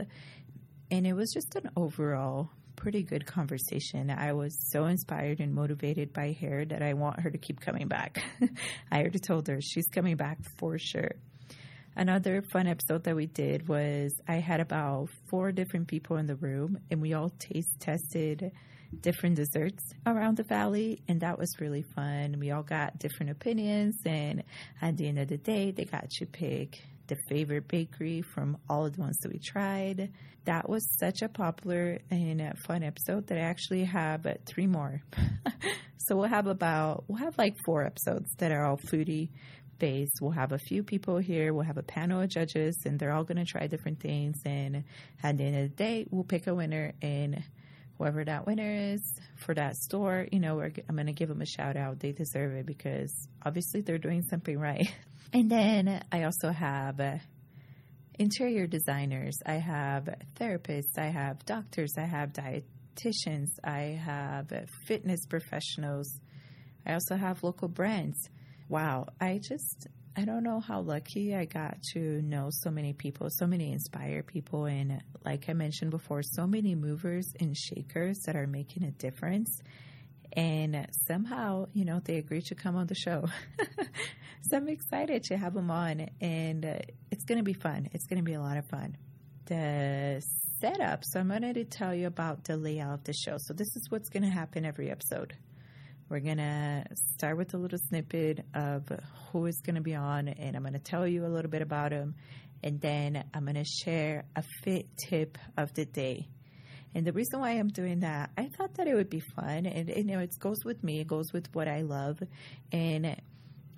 And 0.92 1.06
it 1.06 1.12
was 1.12 1.30
just 1.32 1.54
an 1.54 1.70
overall 1.76 2.50
pretty 2.80 3.02
good 3.02 3.26
conversation. 3.26 4.10
I 4.10 4.32
was 4.32 4.56
so 4.72 4.86
inspired 4.86 5.38
and 5.38 5.54
motivated 5.54 6.14
by 6.14 6.34
her 6.40 6.64
that 6.64 6.82
I 6.82 6.94
want 6.94 7.20
her 7.20 7.30
to 7.30 7.36
keep 7.36 7.60
coming 7.60 7.88
back. 7.88 8.22
I 8.90 9.00
already 9.00 9.18
told 9.18 9.48
her 9.48 9.60
she's 9.60 9.86
coming 9.88 10.16
back 10.16 10.38
for 10.58 10.78
sure. 10.78 11.12
Another 11.94 12.40
fun 12.40 12.66
episode 12.66 13.04
that 13.04 13.14
we 13.14 13.26
did 13.26 13.68
was 13.68 14.14
I 14.26 14.36
had 14.36 14.60
about 14.60 15.10
four 15.28 15.52
different 15.52 15.88
people 15.88 16.16
in 16.16 16.26
the 16.26 16.36
room 16.36 16.78
and 16.90 17.02
we 17.02 17.12
all 17.12 17.30
taste 17.38 17.78
tested 17.80 18.50
different 19.02 19.36
desserts 19.36 19.92
around 20.06 20.38
the 20.38 20.44
valley 20.44 21.02
and 21.06 21.20
that 21.20 21.38
was 21.38 21.60
really 21.60 21.82
fun. 21.82 22.36
We 22.38 22.50
all 22.50 22.62
got 22.62 22.98
different 22.98 23.32
opinions 23.32 23.96
and 24.06 24.42
at 24.80 24.96
the 24.96 25.06
end 25.06 25.18
of 25.18 25.28
the 25.28 25.36
day 25.36 25.70
they 25.70 25.84
got 25.84 26.08
to 26.08 26.26
pick 26.26 26.82
the 27.10 27.16
favorite 27.28 27.68
bakery 27.68 28.22
from 28.22 28.56
all 28.68 28.88
the 28.88 29.00
ones 29.00 29.18
that 29.18 29.30
we 29.30 29.38
tried. 29.38 30.10
That 30.44 30.68
was 30.68 30.88
such 30.98 31.20
a 31.20 31.28
popular 31.28 31.98
and 32.10 32.42
fun 32.66 32.82
episode 32.82 33.26
that 33.26 33.36
I 33.36 33.42
actually 33.42 33.84
have 33.84 34.26
three 34.46 34.66
more. 34.66 35.02
so 35.98 36.16
we'll 36.16 36.28
have 36.28 36.46
about, 36.46 37.04
we'll 37.08 37.18
have 37.18 37.36
like 37.36 37.56
four 37.66 37.84
episodes 37.84 38.30
that 38.38 38.52
are 38.52 38.64
all 38.64 38.78
foodie 38.78 39.28
based. 39.78 40.20
We'll 40.20 40.30
have 40.30 40.52
a 40.52 40.58
few 40.58 40.84
people 40.84 41.18
here. 41.18 41.52
We'll 41.52 41.64
have 41.64 41.78
a 41.78 41.82
panel 41.82 42.20
of 42.20 42.28
judges, 42.28 42.76
and 42.86 42.98
they're 42.98 43.12
all 43.12 43.24
going 43.24 43.38
to 43.38 43.44
try 43.44 43.66
different 43.66 44.00
things. 44.00 44.40
And 44.46 44.84
at 45.22 45.36
the 45.36 45.44
end 45.44 45.56
of 45.56 45.70
the 45.70 45.76
day, 45.76 46.06
we'll 46.10 46.24
pick 46.24 46.46
a 46.46 46.54
winner 46.54 46.92
and 47.02 47.42
whoever 48.00 48.24
that 48.24 48.46
winner 48.46 48.94
is 48.94 49.20
for 49.36 49.54
that 49.54 49.76
store, 49.76 50.26
you 50.32 50.40
know, 50.40 50.58
I'm 50.62 50.96
going 50.96 51.06
to 51.06 51.12
give 51.12 51.28
them 51.28 51.42
a 51.42 51.46
shout 51.46 51.76
out. 51.76 52.00
They 52.00 52.12
deserve 52.12 52.54
it 52.54 52.64
because 52.64 53.12
obviously 53.44 53.82
they're 53.82 53.98
doing 53.98 54.22
something 54.22 54.58
right. 54.58 54.92
And 55.32 55.48
then 55.48 56.02
I 56.10 56.24
also 56.24 56.50
have 56.50 56.98
uh, 56.98 57.18
interior 58.18 58.66
designers, 58.66 59.38
I 59.46 59.58
have 59.58 60.08
therapists, 60.34 60.98
I 60.98 61.06
have 61.06 61.46
doctors, 61.46 61.92
I 61.96 62.06
have 62.06 62.32
dietitians, 62.32 63.50
I 63.62 64.00
have 64.04 64.52
fitness 64.88 65.26
professionals, 65.26 66.18
I 66.84 66.94
also 66.94 67.14
have 67.14 67.44
local 67.44 67.68
brands. 67.68 68.28
Wow, 68.68 69.06
I 69.20 69.38
just 69.38 69.86
I 70.16 70.24
don't 70.24 70.42
know 70.42 70.60
how 70.60 70.80
lucky 70.80 71.34
I 71.36 71.44
got 71.44 71.82
to 71.92 72.20
know 72.22 72.48
so 72.50 72.70
many 72.70 72.92
people, 72.92 73.28
so 73.30 73.46
many 73.46 73.72
inspired 73.72 74.26
people, 74.26 74.64
and 74.64 75.02
like 75.24 75.48
I 75.48 75.52
mentioned 75.52 75.92
before, 75.92 76.22
so 76.22 76.46
many 76.46 76.74
movers 76.74 77.32
and 77.38 77.56
shakers 77.56 78.18
that 78.26 78.34
are 78.34 78.46
making 78.46 78.82
a 78.84 78.90
difference. 78.90 79.62
And 80.32 80.86
somehow, 81.06 81.66
you 81.72 81.84
know, 81.84 82.00
they 82.04 82.16
agreed 82.16 82.46
to 82.46 82.54
come 82.54 82.76
on 82.76 82.86
the 82.86 82.94
show. 82.94 83.26
so 84.42 84.56
I'm 84.56 84.68
excited 84.68 85.24
to 85.24 85.36
have 85.36 85.54
them 85.54 85.70
on, 85.70 86.08
and 86.20 86.64
it's 87.10 87.24
going 87.24 87.38
to 87.38 87.44
be 87.44 87.52
fun. 87.52 87.88
It's 87.92 88.06
going 88.06 88.18
to 88.18 88.24
be 88.24 88.34
a 88.34 88.40
lot 88.40 88.56
of 88.56 88.66
fun. 88.66 88.96
The 89.46 90.22
setup, 90.60 91.04
so 91.04 91.20
I'm 91.20 91.28
going 91.28 91.54
to 91.54 91.64
tell 91.64 91.94
you 91.94 92.06
about 92.06 92.44
the 92.44 92.56
layout 92.56 92.94
of 92.94 93.04
the 93.04 93.12
show. 93.12 93.36
So, 93.38 93.54
this 93.54 93.74
is 93.76 93.90
what's 93.90 94.08
going 94.08 94.24
to 94.24 94.28
happen 94.28 94.64
every 94.64 94.90
episode. 94.90 95.34
We're 96.10 96.18
going 96.18 96.38
to 96.38 96.84
start 97.14 97.36
with 97.36 97.54
a 97.54 97.56
little 97.56 97.78
snippet 97.88 98.44
of 98.52 98.82
who 99.30 99.46
is 99.46 99.60
going 99.64 99.76
to 99.76 99.80
be 99.80 99.94
on, 99.94 100.26
and 100.26 100.56
I'm 100.56 100.62
going 100.62 100.72
to 100.72 100.80
tell 100.80 101.06
you 101.06 101.24
a 101.24 101.28
little 101.28 101.52
bit 101.52 101.62
about 101.62 101.92
him. 101.92 102.16
And 102.64 102.80
then 102.80 103.22
I'm 103.32 103.44
going 103.44 103.54
to 103.54 103.64
share 103.64 104.24
a 104.34 104.42
fit 104.64 104.88
tip 104.98 105.38
of 105.56 105.72
the 105.74 105.84
day. 105.84 106.26
And 106.96 107.06
the 107.06 107.12
reason 107.12 107.38
why 107.38 107.52
I'm 107.52 107.68
doing 107.68 108.00
that, 108.00 108.30
I 108.36 108.48
thought 108.48 108.74
that 108.74 108.88
it 108.88 108.96
would 108.96 109.08
be 109.08 109.22
fun. 109.36 109.66
And, 109.66 109.88
you 109.88 110.02
know, 110.02 110.18
it 110.18 110.36
goes 110.40 110.64
with 110.64 110.82
me, 110.82 110.98
it 110.98 111.06
goes 111.06 111.32
with 111.32 111.46
what 111.52 111.68
I 111.68 111.82
love. 111.82 112.18
And 112.72 113.14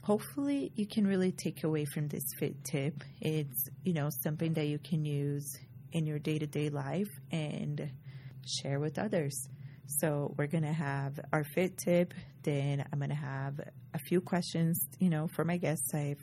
hopefully 0.01 0.73
you 0.75 0.87
can 0.87 1.07
really 1.07 1.33
take 1.33 1.65
away 1.65 1.85
from 1.85 2.09
this 2.09 2.25
fit 2.39 2.65
tip. 2.65 3.05
It's, 3.21 3.69
you 3.85 3.93
know, 3.93 4.09
something 4.23 4.55
that 4.55 4.69
you 4.69 4.79
can 4.79 5.05
use 5.05 5.55
in 5.93 6.07
your 6.07 6.19
day 6.19 6.39
to 6.39 6.47
day 6.47 6.71
life 6.71 7.11
and 7.31 7.91
share 8.47 8.81
with 8.81 8.99
others. 8.99 9.49
So 9.87 10.35
we're 10.37 10.47
going 10.47 10.65
to 10.65 10.73
have 10.73 11.19
our 11.33 11.45
fit 11.45 11.79
tip. 11.79 12.15
Then 12.43 12.85
I'm 12.93 12.99
going 12.99 13.11
to 13.11 13.17
have 13.17 13.61
a 13.95 13.99
few 13.99 14.21
questions, 14.21 14.79
you 14.99 15.11
know, 15.11 15.29
for 15.29 15.45
my 15.45 15.57
guests. 15.57 15.95
I've 15.95 16.19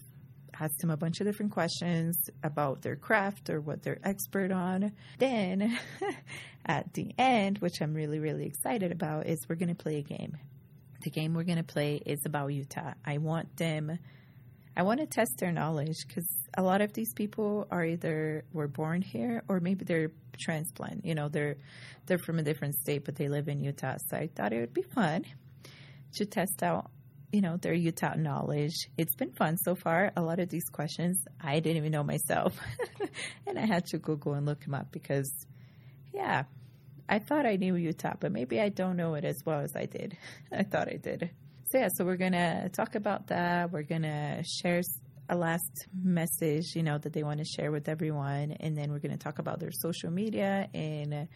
asked 0.60 0.80
them 0.80 0.90
a 0.90 0.98
bunch 0.98 1.20
of 1.20 1.28
different 1.28 1.52
questions 1.52 2.18
about 2.44 2.82
their 2.82 2.96
craft 2.96 3.50
or 3.50 3.62
what 3.62 3.82
they're 3.82 4.00
expert 4.04 4.52
on. 4.52 4.92
Then 5.18 5.78
at 6.66 6.94
the 6.94 7.14
end, 7.18 7.60
which 7.60 7.82
I'm 7.82 7.94
really, 7.94 8.20
really 8.20 8.46
excited 8.46 8.92
about, 8.92 9.28
is 9.28 9.40
we're 9.48 9.56
going 9.56 9.76
to 9.76 9.82
play 9.82 9.98
a 9.98 10.02
game. 10.02 10.38
The 11.02 11.10
game 11.10 11.34
we're 11.34 11.44
going 11.44 11.58
to 11.58 11.64
play 11.64 12.02
is 12.06 12.20
about 12.26 12.48
Utah. 12.48 12.94
I 13.06 13.20
want 13.20 13.56
them, 13.56 14.00
I 14.80 14.82
want 14.82 15.02
to 15.02 15.06
test 15.06 15.40
their 15.40 15.52
knowledge 15.52 16.08
because 16.08 16.26
a 16.58 16.64
lot 16.64 16.80
of 16.80 16.94
these 16.94 17.12
people 17.14 17.68
are 17.70 17.84
either 17.84 18.46
were 18.54 18.70
born 18.70 19.02
here 19.02 19.44
or 19.50 19.60
maybe 19.60 19.84
they're 19.84 20.12
transplant. 20.40 21.04
You 21.04 21.16
know, 21.16 21.28
they're 21.28 21.58
they're 22.06 22.18
from 22.18 22.40
a 22.40 22.44
different 22.44 22.76
state, 22.76 23.04
but 23.04 23.18
they 23.18 23.28
live 23.28 23.50
in 23.50 23.60
Utah. 23.60 23.98
So 24.08 24.16
I 24.16 24.30
thought 24.34 24.54
it 24.54 24.62
would 24.62 24.74
be 24.74 24.84
fun 24.84 25.26
to 26.14 26.26
test 26.26 26.64
out, 26.64 26.92
you 27.34 27.42
know, 27.42 27.58
their 27.58 27.74
Utah 27.74 28.16
knowledge. 28.16 28.88
It's 28.98 29.16
been 29.16 29.34
fun 29.34 29.58
so 29.58 29.76
far. 29.76 30.14
A 30.16 30.22
lot 30.22 30.40
of 30.40 30.48
these 30.48 30.70
questions 30.72 31.18
I 31.42 31.60
didn't 31.60 31.76
even 31.76 31.92
know 31.92 32.06
myself, 32.06 32.58
and 33.48 33.60
I 33.60 33.66
had 33.66 33.86
to 33.88 33.98
Google 33.98 34.36
and 34.36 34.46
look 34.46 34.62
them 34.62 34.76
up 34.76 34.94
because, 34.94 35.30
yeah, 36.14 36.44
I 37.10 37.20
thought 37.20 37.46
I 37.46 37.58
knew 37.58 37.76
Utah, 37.76 38.14
but 38.18 38.32
maybe 38.32 38.62
I 38.62 38.70
don't 38.70 38.96
know 38.96 39.16
it 39.16 39.26
as 39.26 39.42
well 39.46 39.60
as 39.60 39.76
I 39.76 39.88
did. 39.88 40.18
I 40.54 40.64
thought 40.64 40.88
I 40.88 40.96
did. 40.96 41.32
Yeah, 41.74 41.90
so 41.94 42.04
we're 42.04 42.18
gonna 42.18 42.70
talk 42.70 42.96
about 42.96 43.28
that. 43.28 43.72
We're 43.72 43.84
gonna 43.84 44.44
share 44.44 44.82
a 45.30 45.36
last 45.36 45.88
message, 45.94 46.76
you 46.76 46.84
know, 46.84 46.98
that 46.98 47.14
they 47.14 47.24
want 47.24 47.40
to 47.40 47.46
share 47.46 47.72
with 47.72 47.88
everyone. 47.88 48.52
And 48.60 48.76
then 48.76 48.92
we're 48.92 49.00
going 49.00 49.16
to 49.16 49.24
talk 49.24 49.40
about 49.40 49.60
their 49.60 49.72
social 49.72 50.10
media 50.10 50.68
and 50.74 51.28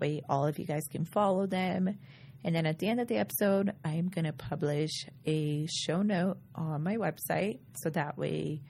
way 0.00 0.22
all 0.28 0.46
of 0.46 0.58
you 0.58 0.66
guys 0.66 0.82
can 0.90 1.04
follow 1.04 1.46
them. 1.46 1.96
And 2.44 2.54
then 2.54 2.66
at 2.66 2.78
the 2.78 2.88
end 2.88 3.00
of 3.00 3.08
the 3.08 3.16
episode, 3.16 3.72
I'm 3.84 4.08
going 4.08 4.24
to 4.24 4.32
publish 4.32 5.06
a 5.26 5.66
show 5.66 6.02
note 6.02 6.38
on 6.54 6.82
my 6.82 6.96
website. 6.96 7.60
So 7.76 7.90
that 7.90 8.18
way 8.18 8.62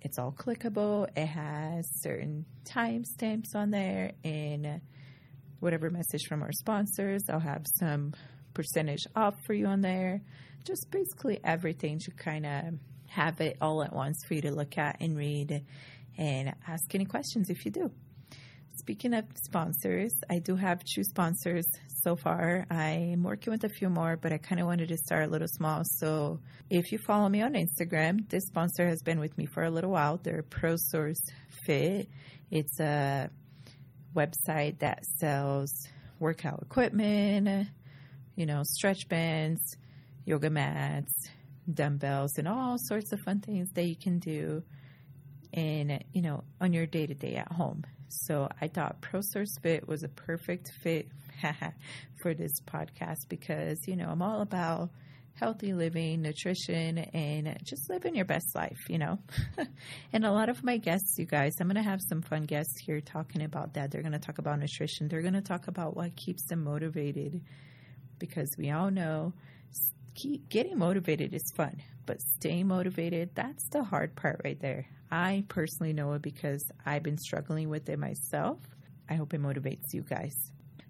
it's 0.00 0.18
all 0.18 0.32
clickable. 0.32 1.08
It 1.16 1.26
has 1.26 1.88
certain 2.00 2.46
timestamps 2.64 3.54
on 3.54 3.70
there 3.70 4.12
and 4.22 4.80
whatever 5.58 5.90
message 5.90 6.26
from 6.28 6.42
our 6.42 6.52
sponsors. 6.52 7.24
I'll 7.28 7.40
have 7.40 7.66
some 7.80 8.14
percentage 8.58 9.06
off 9.14 9.36
for 9.46 9.54
you 9.54 9.66
on 9.66 9.82
there. 9.82 10.20
Just 10.64 10.90
basically 10.90 11.38
everything 11.44 12.00
to 12.00 12.10
kind 12.10 12.44
of 12.44 12.64
have 13.06 13.40
it 13.40 13.56
all 13.60 13.84
at 13.84 13.92
once 13.92 14.24
for 14.26 14.34
you 14.34 14.42
to 14.42 14.50
look 14.50 14.76
at 14.76 14.96
and 15.00 15.16
read 15.16 15.64
and 16.18 16.52
ask 16.66 16.92
any 16.92 17.04
questions 17.04 17.50
if 17.50 17.64
you 17.64 17.70
do. 17.70 17.88
Speaking 18.74 19.14
of 19.14 19.26
sponsors, 19.44 20.12
I 20.28 20.40
do 20.40 20.56
have 20.56 20.82
two 20.92 21.04
sponsors 21.04 21.66
so 22.02 22.16
far. 22.16 22.66
I'm 22.68 23.22
working 23.22 23.52
with 23.52 23.62
a 23.62 23.68
few 23.68 23.88
more, 23.88 24.16
but 24.16 24.32
I 24.32 24.38
kind 24.38 24.60
of 24.60 24.66
wanted 24.66 24.88
to 24.88 24.96
start 24.96 25.28
a 25.28 25.30
little 25.30 25.46
small. 25.46 25.82
So 25.84 26.40
if 26.68 26.90
you 26.90 26.98
follow 26.98 27.28
me 27.28 27.40
on 27.40 27.54
Instagram, 27.54 28.28
this 28.28 28.42
sponsor 28.46 28.88
has 28.88 29.02
been 29.02 29.20
with 29.20 29.38
me 29.38 29.46
for 29.46 29.62
a 29.62 29.70
little 29.70 29.92
while. 29.92 30.18
They're 30.20 30.42
ProSource 30.42 31.22
Fit. 31.64 32.08
It's 32.50 32.80
a 32.80 33.30
website 34.16 34.80
that 34.80 35.04
sells 35.20 35.86
workout 36.18 36.60
equipment, 36.62 37.68
you 38.38 38.46
know, 38.46 38.62
stretch 38.62 39.08
bands, 39.08 39.76
yoga 40.24 40.48
mats, 40.48 41.12
dumbbells 41.74 42.38
and 42.38 42.46
all 42.46 42.78
sorts 42.78 43.12
of 43.12 43.20
fun 43.20 43.40
things 43.40 43.68
that 43.72 43.82
you 43.82 43.96
can 43.96 44.20
do 44.20 44.62
in 45.52 46.02
you 46.12 46.22
know 46.22 46.44
on 46.60 46.72
your 46.72 46.86
day 46.86 47.04
to 47.04 47.14
day 47.14 47.34
at 47.34 47.50
home. 47.50 47.84
So 48.08 48.48
I 48.60 48.68
thought 48.68 49.02
ProSource 49.02 49.60
Fit 49.60 49.88
was 49.88 50.04
a 50.04 50.08
perfect 50.08 50.70
fit 50.82 51.08
for 52.22 52.32
this 52.32 52.60
podcast 52.60 53.28
because 53.28 53.78
you 53.88 53.96
know 53.96 54.08
I'm 54.08 54.22
all 54.22 54.40
about 54.40 54.90
healthy 55.34 55.72
living, 55.72 56.22
nutrition, 56.22 56.98
and 56.98 57.56
just 57.64 57.90
living 57.90 58.14
your 58.14 58.24
best 58.24 58.54
life, 58.54 58.78
you 58.88 58.98
know. 58.98 59.18
and 60.12 60.24
a 60.24 60.32
lot 60.32 60.48
of 60.48 60.64
my 60.64 60.78
guests, 60.78 61.16
you 61.16 61.26
guys, 61.26 61.52
I'm 61.60 61.68
going 61.68 61.76
to 61.76 61.88
have 61.88 62.00
some 62.08 62.22
fun 62.22 62.42
guests 62.42 62.80
here 62.80 63.00
talking 63.00 63.42
about 63.42 63.74
that. 63.74 63.92
They're 63.92 64.02
going 64.02 64.12
to 64.14 64.18
talk 64.18 64.38
about 64.38 64.58
nutrition. 64.58 65.06
They're 65.06 65.22
going 65.22 65.34
to 65.34 65.40
talk 65.40 65.68
about 65.68 65.94
what 65.96 66.16
keeps 66.16 66.44
them 66.46 66.64
motivated 66.64 67.40
because 68.18 68.50
we 68.58 68.70
all 68.70 68.90
know 68.90 69.32
keep 70.18 70.48
getting 70.48 70.78
motivated 70.78 71.32
is 71.32 71.52
fun, 71.54 71.80
but 72.04 72.20
staying 72.20 72.66
motivated, 72.66 73.30
that's 73.34 73.68
the 73.68 73.84
hard 73.84 74.16
part 74.16 74.40
right 74.44 74.58
there. 74.60 74.86
I 75.10 75.44
personally 75.48 75.92
know 75.92 76.12
it 76.14 76.22
because 76.22 76.64
I've 76.84 77.02
been 77.02 77.18
struggling 77.18 77.68
with 77.68 77.88
it 77.88 77.98
myself. 77.98 78.58
I 79.08 79.14
hope 79.14 79.32
it 79.32 79.40
motivates 79.40 79.94
you 79.94 80.02
guys. 80.02 80.34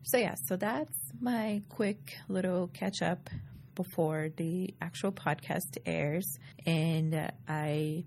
So, 0.03 0.17
yeah, 0.17 0.35
so 0.47 0.57
that's 0.57 0.97
my 1.21 1.63
quick 1.69 2.17
little 2.29 2.69
catch 2.69 3.03
up 3.03 3.29
before 3.75 4.31
the 4.37 4.75
actual 4.81 5.13
podcast 5.13 5.77
airs. 5.85 6.39
And 6.67 7.31
I 7.47 8.05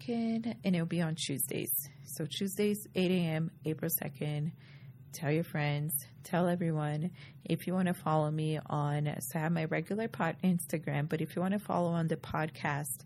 can, 0.00 0.56
and 0.64 0.74
it'll 0.74 0.86
be 0.86 1.02
on 1.02 1.14
Tuesdays. 1.14 1.72
So, 2.04 2.26
Tuesdays, 2.26 2.86
8 2.94 3.10
a.m., 3.10 3.50
April 3.64 3.90
2nd 4.02 4.52
tell 5.12 5.30
your 5.30 5.44
friends, 5.44 5.92
tell 6.24 6.48
everyone. 6.48 7.10
If 7.44 7.66
you 7.66 7.74
want 7.74 7.88
to 7.88 7.94
follow 7.94 8.30
me 8.30 8.58
on, 8.66 9.14
so 9.20 9.38
I 9.38 9.42
have 9.42 9.52
my 9.52 9.64
regular 9.64 10.08
pod 10.08 10.36
Instagram, 10.42 11.08
but 11.08 11.20
if 11.20 11.36
you 11.36 11.42
want 11.42 11.54
to 11.54 11.60
follow 11.60 11.90
on 11.90 12.08
the 12.08 12.16
podcast 12.16 13.04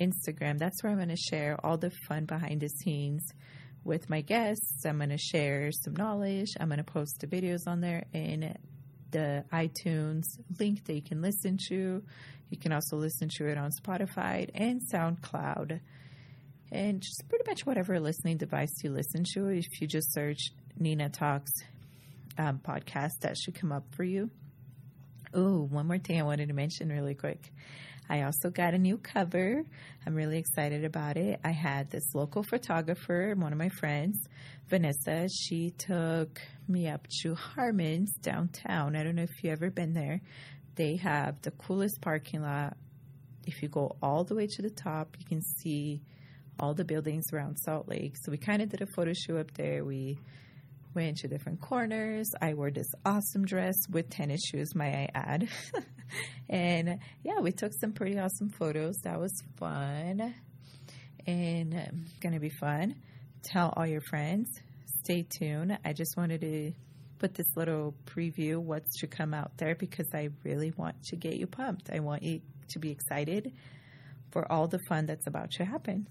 Instagram, 0.00 0.58
that's 0.58 0.82
where 0.82 0.92
I'm 0.92 0.98
going 0.98 1.08
to 1.08 1.16
share 1.16 1.58
all 1.64 1.76
the 1.76 1.90
fun 2.08 2.24
behind 2.24 2.60
the 2.60 2.68
scenes 2.68 3.26
with 3.84 4.08
my 4.08 4.20
guests. 4.20 4.84
I'm 4.84 4.98
going 4.98 5.10
to 5.10 5.18
share 5.18 5.70
some 5.72 5.94
knowledge. 5.94 6.54
I'm 6.58 6.68
going 6.68 6.78
to 6.78 6.84
post 6.84 7.20
the 7.20 7.26
videos 7.26 7.66
on 7.66 7.80
there 7.80 8.04
in 8.12 8.56
the 9.10 9.44
iTunes 9.52 10.24
link 10.58 10.84
that 10.84 10.94
you 10.94 11.02
can 11.02 11.22
listen 11.22 11.58
to. 11.68 12.02
You 12.50 12.58
can 12.58 12.72
also 12.72 12.96
listen 12.96 13.28
to 13.36 13.46
it 13.46 13.58
on 13.58 13.70
Spotify 13.70 14.48
and 14.54 14.80
SoundCloud. 14.92 15.80
And 16.72 17.00
just 17.00 17.24
pretty 17.28 17.44
much 17.48 17.66
whatever 17.66 17.98
listening 17.98 18.36
device 18.36 18.72
you 18.82 18.90
listen 18.90 19.24
to. 19.34 19.48
If 19.48 19.80
you 19.80 19.88
just 19.88 20.12
search 20.12 20.50
Nina 20.78 21.08
Talks 21.08 21.50
um, 22.38 22.60
podcast 22.66 23.20
that 23.20 23.36
should 23.36 23.54
come 23.54 23.72
up 23.72 23.84
for 23.94 24.04
you. 24.04 24.30
Oh, 25.34 25.62
one 25.62 25.86
more 25.86 25.98
thing 25.98 26.18
I 26.18 26.24
wanted 26.24 26.48
to 26.48 26.54
mention 26.54 26.88
really 26.88 27.14
quick. 27.14 27.52
I 28.08 28.22
also 28.22 28.50
got 28.50 28.74
a 28.74 28.78
new 28.78 28.98
cover. 28.98 29.62
I'm 30.04 30.14
really 30.16 30.38
excited 30.38 30.84
about 30.84 31.16
it. 31.16 31.38
I 31.44 31.52
had 31.52 31.90
this 31.90 32.12
local 32.12 32.42
photographer, 32.42 33.34
one 33.36 33.52
of 33.52 33.58
my 33.58 33.68
friends, 33.68 34.26
Vanessa. 34.68 35.28
She 35.28 35.70
took 35.70 36.40
me 36.66 36.88
up 36.88 37.06
to 37.22 37.36
Harmon's 37.36 38.12
downtown. 38.20 38.96
I 38.96 39.04
don't 39.04 39.14
know 39.14 39.22
if 39.22 39.44
you've 39.44 39.52
ever 39.52 39.70
been 39.70 39.94
there. 39.94 40.20
They 40.74 40.96
have 40.96 41.40
the 41.42 41.52
coolest 41.52 42.00
parking 42.00 42.42
lot. 42.42 42.76
If 43.46 43.62
you 43.62 43.68
go 43.68 43.96
all 44.02 44.24
the 44.24 44.34
way 44.34 44.48
to 44.48 44.62
the 44.62 44.70
top, 44.70 45.16
you 45.20 45.26
can 45.26 45.42
see 45.42 46.02
all 46.60 46.74
the 46.74 46.84
buildings 46.84 47.24
around 47.32 47.56
Salt 47.56 47.88
Lake. 47.88 48.14
So 48.22 48.30
we 48.30 48.38
kind 48.38 48.62
of 48.62 48.68
did 48.68 48.82
a 48.82 48.86
photo 48.86 49.12
shoot 49.12 49.38
up 49.38 49.50
there. 49.54 49.84
We 49.84 50.18
went 50.94 51.18
to 51.18 51.28
different 51.28 51.60
corners. 51.60 52.30
I 52.40 52.54
wore 52.54 52.70
this 52.70 52.90
awesome 53.04 53.44
dress 53.44 53.76
with 53.88 54.10
tennis 54.10 54.40
shoes, 54.44 54.74
may 54.74 55.08
I 55.14 55.18
add. 55.18 55.48
and 56.48 56.98
yeah, 57.22 57.40
we 57.40 57.52
took 57.52 57.72
some 57.80 57.92
pretty 57.92 58.18
awesome 58.18 58.50
photos. 58.50 58.96
That 59.04 59.18
was 59.18 59.32
fun 59.58 60.34
and 61.26 61.74
um, 61.74 62.04
going 62.20 62.34
to 62.34 62.40
be 62.40 62.50
fun. 62.50 62.96
Tell 63.42 63.72
all 63.76 63.86
your 63.86 64.00
friends. 64.00 64.48
Stay 65.04 65.22
tuned. 65.28 65.78
I 65.84 65.92
just 65.92 66.16
wanted 66.16 66.40
to 66.42 66.72
put 67.18 67.34
this 67.34 67.46
little 67.56 67.94
preview 68.06 68.58
what's 68.58 69.00
to 69.00 69.06
come 69.06 69.34
out 69.34 69.52
there 69.58 69.74
because 69.74 70.08
I 70.14 70.30
really 70.44 70.72
want 70.76 71.02
to 71.04 71.16
get 71.16 71.36
you 71.36 71.46
pumped. 71.46 71.90
I 71.92 72.00
want 72.00 72.22
you 72.22 72.40
to 72.70 72.78
be 72.78 72.90
excited 72.90 73.52
for 74.30 74.50
all 74.50 74.68
the 74.68 74.78
fun 74.88 75.06
that's 75.06 75.26
about 75.26 75.50
to 75.52 75.64
happen. 75.64 76.06